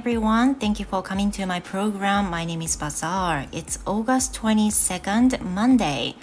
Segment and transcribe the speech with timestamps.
[0.00, 0.54] everyone.
[0.54, 2.30] Thank you for coming to my program.
[2.30, 3.44] My name is Bazaar.
[3.52, 6.14] It's August 22nd, Monday.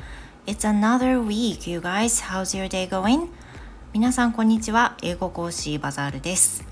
[0.48, 2.22] It's another week, you guys.
[2.22, 3.30] How's your day going?
[3.94, 4.98] 皆さん、こんにちは。
[5.04, 6.66] 英語講師バザールです、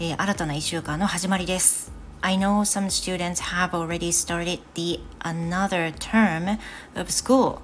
[0.00, 1.92] えー、新たな1週間の始まりです。
[2.20, 6.58] I know some students have already started the another term
[6.96, 7.60] of school.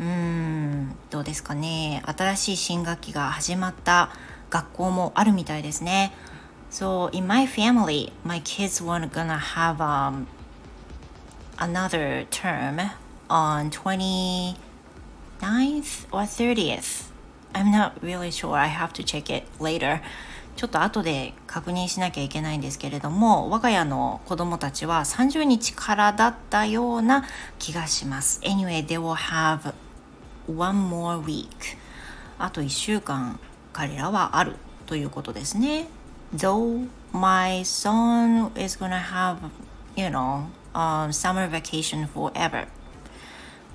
[0.00, 2.02] うーん、どうですかね。
[2.06, 4.08] 新しい新学期が始まった
[4.48, 6.14] 学校もあるみたいですね。
[6.74, 10.26] So in my family, my kids weren't gonna have um,
[11.56, 12.80] another term
[13.30, 14.56] on 29th
[16.10, 17.12] or 30th.
[17.54, 18.56] I'm not really sure.
[18.56, 20.00] I have to check it later.
[20.56, 27.24] ちょっと後で確認しなきゃいけないんですけれども我が家の子供たちは30日からだったような
[27.60, 28.40] 気がします。
[28.40, 29.72] Anyway, they will have
[30.48, 31.46] one more week.
[32.36, 33.38] あと1週間
[33.72, 35.86] 彼らはあるということですね。
[36.34, 39.38] Though my son is gonna have,
[39.96, 42.66] you know, um, summer vacation forever.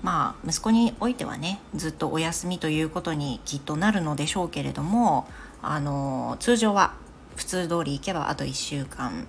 [0.02, 5.28] まあ息子においてはねずっとお休みということにきっとなるのでしょうけれども
[5.62, 6.94] あの通常は
[7.36, 9.28] 普通通り行けばあと1週間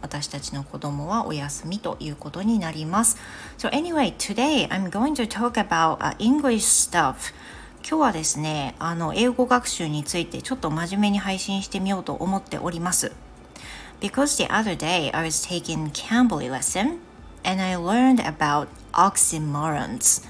[0.00, 3.16] 私たちの子供はお休みということになります。
[3.56, 7.32] So anyway, today I'm going to talk about、uh, English stuff
[7.84, 13.12] 今日はですねあの英語学習についてちょっと真面目に配信してみようと思っております
[14.00, 16.98] Because the other day I was taking Cambly lesson
[17.44, 20.24] and I learned about oxymorons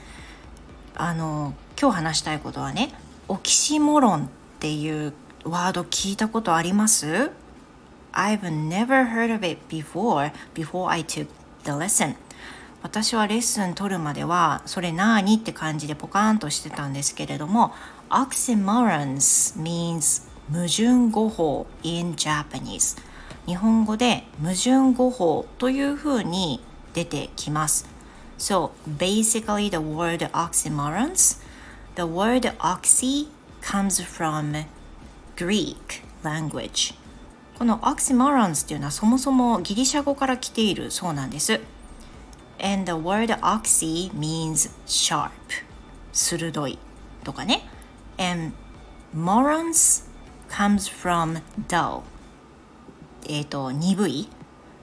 [0.96, 2.94] あの今日話したいことはね
[3.28, 4.28] オキシモロンっ
[4.58, 5.12] ていう
[5.44, 7.32] ワード聞いたことあります
[8.12, 11.26] I've never heard of it before before I took
[11.64, 12.16] the lesson
[12.82, 17.72] 私はレッスン取るまではそれなーにって感じでポカーンとしてたんですけれども
[18.10, 23.00] Oxymorons means 矛盾語法 in Japanese
[23.46, 26.60] 日本語で矛盾語法というふうに
[26.92, 27.88] 出てきます
[28.38, 31.40] So basically the word oxymorons
[31.94, 33.28] the word oxy
[33.62, 34.64] comes from
[35.36, 36.94] Greek language
[37.56, 41.60] この oxymorons っていうのはそもそもギリシャ語から来ているそうなんです
[42.62, 45.30] and the word oxy means sharp
[46.12, 46.78] 鋭い
[47.24, 47.68] とかね
[48.18, 48.54] and
[49.14, 50.08] morons
[50.48, 52.02] comes from dull
[53.28, 54.28] えっ、と鈍い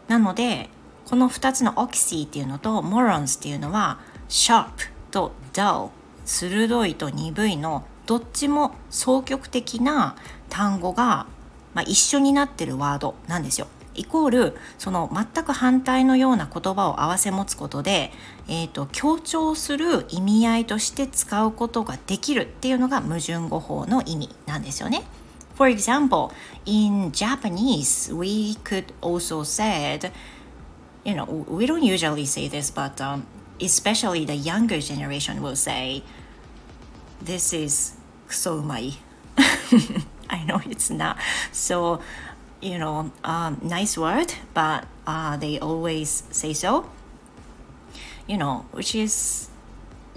[0.07, 0.69] なので
[1.05, 4.69] この2つの oxy っていうのと morons っていうのは sharp
[5.11, 5.89] と dull
[6.25, 10.15] 鋭いと鈍いのどっちも双極的な
[10.49, 11.27] 単語が、
[11.73, 13.67] まあ、一緒になってるワードなんですよ。
[13.99, 18.11] イコールその全く反対のような言葉を併せ持つことで、
[18.47, 25.03] えーと、強調する意味合いとして使うことができるっていうのが矛盾語法の意味なんですよね。
[25.55, 26.31] For example,
[26.65, 30.09] in Japanese, we could also said,
[31.03, 33.23] you know, we don't usually say this, but um,
[33.59, 36.01] especially the younger generation will say,
[37.21, 37.97] this is
[38.29, 38.93] クソうまい。
[40.29, 41.17] I know it's not.
[41.51, 41.99] So
[42.61, 46.89] you know, um, nice word, but uh, they always say so.
[48.27, 49.49] You know, which is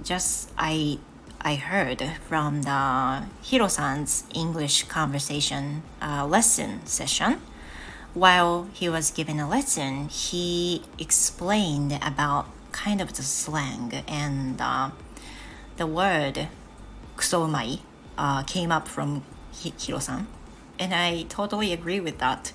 [0.03, 0.99] just I
[1.41, 7.41] I heard from the Hiro-san's English conversation uh, lesson session.
[8.15, 14.91] While he was giving a lesson, he explained about kind of the slang and uh,
[15.79, 16.49] the word
[17.17, 17.81] kusomai
[18.19, 19.23] uh, came up from
[19.55, 20.27] Hiro-san
[20.83, 22.55] and I totally agree with that.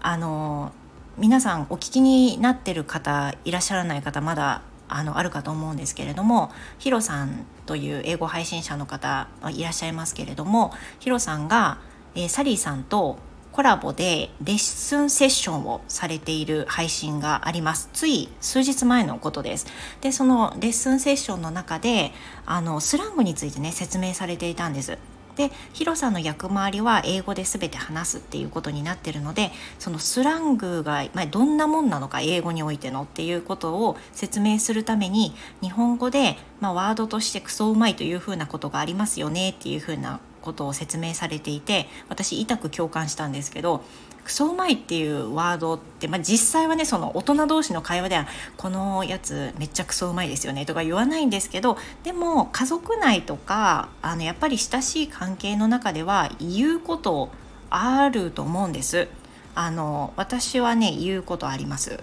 [0.00, 0.72] あの
[1.16, 11.78] 皆さんお聞きになってる方いらっしゃらない方まだあのあるかと思うんですけれどもヒロさんという英語配信者の方いらっしゃいますけれどもヒロさんが、
[12.14, 13.18] えー、サリーさんと
[13.52, 17.88] コラボでレッスンセッションをされている配信があります。
[17.92, 19.68] つい数日前のことです。
[20.00, 22.10] でそのレッスンセッションの中で
[22.46, 24.98] あのスラングについてね説明されていたんです。
[25.36, 43.82] でヒロさんの役回りは英語で全て話すっていうことになってるのでそのスラングが、まあ、どんなもんなのか英語においてのっていうことを説明するために日本語で、まあ、ワードとしてクソうまいというふうなことがありますよねっていうふうなことを説明されていて私痛く共感したんですけど
[44.24, 48.26] クソうまいっていうワードって、まあ、実際はねその大人同士の会話では
[48.56, 57.30] このやつめっちゃクソうまいですよねとか言わないんですけどでも家族内とかあのやっぱり親しい関係の中では言うこと
[57.68, 59.08] あると思うんです。
[59.56, 61.98] あの私はね言うことあります。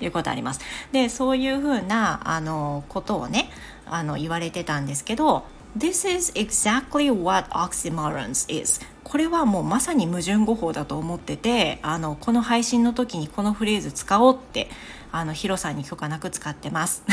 [0.00, 0.60] 言うことあります。
[0.92, 3.50] でそういうふうなあのことをね
[3.86, 5.44] あの言われてたんですけど
[5.76, 8.80] This is exactly what oxymorons is.
[9.14, 14.68] これはもうまさに矛盾語法だと思っててあのこの配信の時にこのフレーズ使おうって
[15.12, 17.04] あのヒロさんに許可なく使ってます。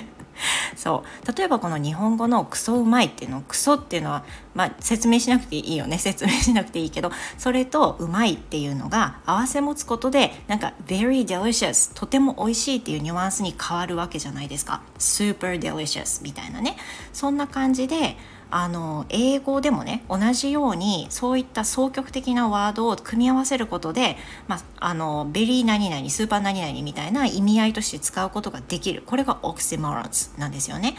[0.76, 1.38] そう。
[1.38, 4.24] 例えばこの日本語の「クソうまい」っていうの「クソ」っていうのは、
[4.54, 5.96] まあ、説明しなくていいよね。
[5.98, 16.76] 説明しなくていいけどそれと「うまい」っていうのが合わせ持つことでなんか「very delicious」とても美味しいっていうニュアンスに変わるわけじゃないですか「super delicious」みたいなね。
[17.14, 18.18] そんな感じで
[18.50, 24.16] あの英語でもね同じようにそういった双極的なワードを組み合わせることで、
[24.46, 30.96] まあ、あの very 何々スーパー何々みたいな意味合いとして使うことができるこれが oxymorons なんですよね。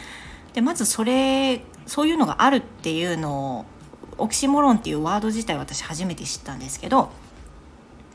[0.52, 3.64] でまずそれそういうのがあるっていうのを
[4.18, 7.10] oxymoron っていうワード自体私初めて知ったんですけど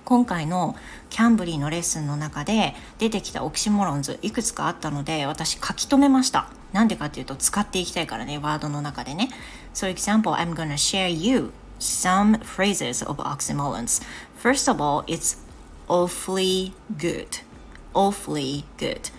[0.05, 0.75] 今回の
[1.09, 9.29] Cambly のレッスンの中で出てきた oxymorons いくつかあったので私書き留めましたなんでかっていうと使っていきたいからねワードの中でね
[9.73, 14.03] So example I'm gonna share you some phrases of oxymorons
[14.39, 15.39] First of all it's
[15.87, 17.41] awfully good
[17.95, 19.11] awfully good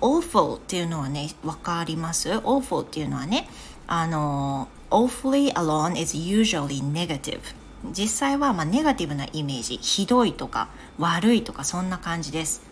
[0.00, 3.48] awful っていうのはねわかります awful っていうのはね
[3.86, 7.40] あの awfully alone is usually negative
[7.90, 10.68] 実際はまネガティブなイメージひどいとか
[10.98, 12.62] 悪いとかそんな感じです。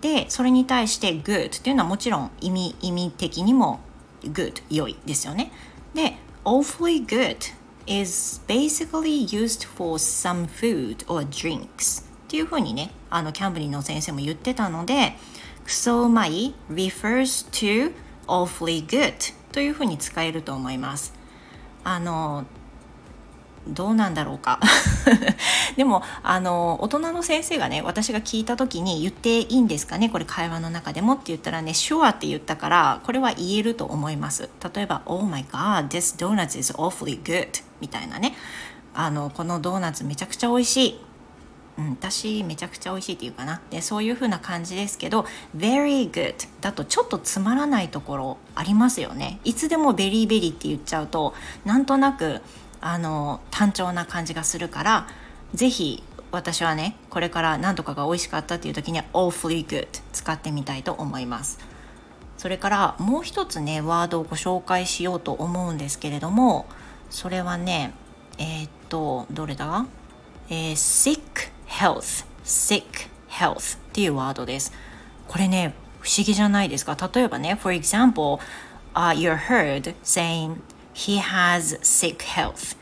[0.00, 3.80] でそれに対して good っていうのはもちろん意味意味的にも
[4.22, 5.50] good 良いですよね。
[5.94, 7.36] で awfully good
[7.86, 15.16] is basically used for some food or drinks っていうふうにねあのキャンブリーの先生も言ってたので
[15.64, 17.92] クソうまい refers to
[18.26, 21.14] awfully good というふうに使えると思います。
[21.84, 22.44] あの
[23.66, 24.60] どうなんだろうか。
[25.76, 34.48] でもあの大人の先生がね私が聞いた時に言っていいんですかねこれ会話の中でもって言ったらね「sure」って言ったからこれは言えると思います。
[34.74, 37.48] 例えば「Oh my god this donuts is awfully good」
[37.80, 38.34] みたいなね。
[38.94, 41.00] あのこのドーナツめちゃくちゃ美味しい。
[41.76, 43.60] うん、私めちゃくちゃ美味しいっていうかな。
[43.70, 45.26] でそういう風な感じですけど
[45.56, 49.40] very good だとちょっとつまらないところありますよね。
[49.42, 51.34] いつでもベリーベリーって言っちゃうと
[51.64, 52.42] なんとなく
[52.86, 55.06] あの単調な感じがするから
[55.54, 61.58] 是非私はねこれから何とかが美味しかったっていう時には awfully good 使ってみたいと思います。
[62.36, 66.66] それからもう一つねワードをご紹介しようと思うんですけれども
[67.08, 67.94] それはね
[68.36, 69.86] えー、っとどれだ、
[70.50, 71.20] えー、sick
[71.66, 74.74] health sick health っていうワードです。
[75.26, 76.98] これね不思議じゃないですか？
[77.14, 78.38] 例えばね for example、
[78.92, 80.56] uh, you're heard saying
[80.93, 82.75] he has sick health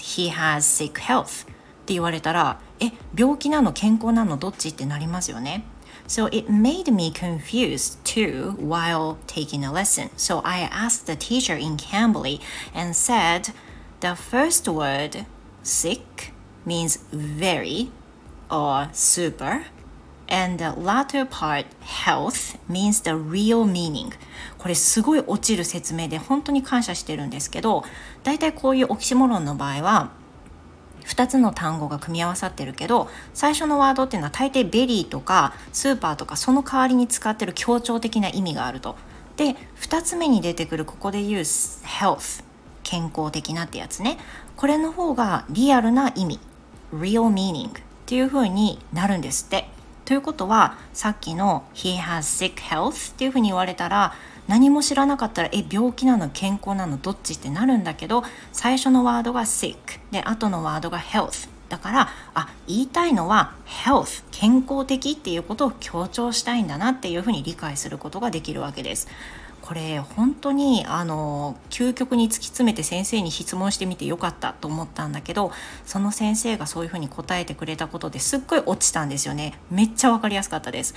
[0.00, 1.46] he has sick health っ
[1.86, 5.64] て言われたらえ病気なの健康なのどっちってなりますよね
[6.06, 10.10] So it made me confused too while taking a lesson.
[10.16, 12.40] So I asked the teacher in Cambly
[12.74, 13.54] and said
[14.00, 15.24] the first word
[15.62, 16.32] sick
[16.66, 17.92] means very
[18.50, 19.66] or super
[20.27, 24.11] And the latter part health means the real meaning
[24.57, 27.83] これすごい落ちる説明で本当に感謝してるんですけど
[28.23, 30.11] 大体こういう oxymoron の場合は
[31.05, 38.95] 2つの単語が組み合わさってるけど最初のワードっていうのは大抵 very とかスーパーとかその代わりに使ってる強調的な意味があると。
[39.37, 42.41] で2つ目に出てくるここで言う health
[42.83, 44.17] 健康的なってやつね
[44.55, 46.39] これの方がリアルな意味
[46.93, 47.71] real meaning っ
[48.05, 49.74] ていう風になるんですって。
[50.05, 54.13] ということはさっきの He has sick health っていうふうに言われたら
[54.47, 59.75] 何も知らなかったらえ病気なの健康なのどっちってなるんだけど最初のワードが sick
[60.11, 69.07] で後のワードが health だからあ言いたいのは health 健康的っていうことを強調したいんだなっていうふうに理解することができるわけです。
[69.65, 75.51] これ本当にあの究極に突き詰めて先生に質問してみてよかったと思ったんだけど
[75.85, 80.93] その先生がそういうふうに答えてくれたことですっごい落ちたんですよねめっちゃ分かりやすかったです。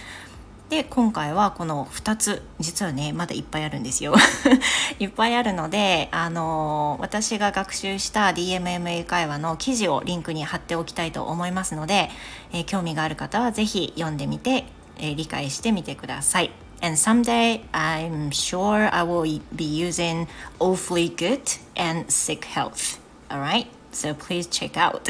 [0.69, 4.15] で今回はこの2つ実はねまだいっぱいあるんですよ
[5.01, 12.11] いっぱいあるのであの私が学習した DMMA 会話の記事をリンクに貼っておきたいと思いますので、
[12.53, 14.67] えー、興味がある方は是非読んでみて、
[14.99, 16.68] え、理解してみてください。
[16.82, 20.28] And someday I'm sure I will be using
[20.60, 23.00] awfully good and sick health.
[23.32, 23.68] Alright?
[23.92, 25.10] So please check out.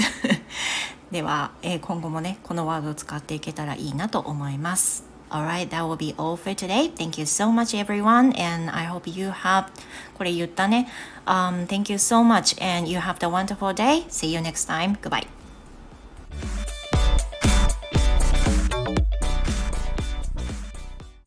[1.12, 5.03] では、えー、今後もね、このワードを使っていけたらいいなと思います。
[5.29, 6.93] Alright, that will be all for today.
[6.93, 9.65] Thank you so much everyone and I hope you have
[10.15, 10.88] これ言ったね。
[11.25, 14.05] Um, thank you so much and you have the wonderful day.
[14.10, 14.96] See you next time.
[15.01, 15.37] Goodbye.